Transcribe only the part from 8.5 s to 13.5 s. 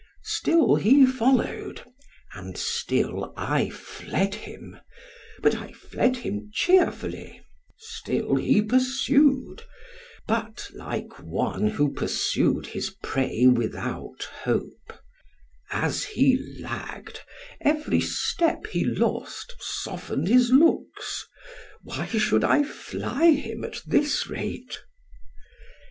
pursued——but, like one who pursued his prey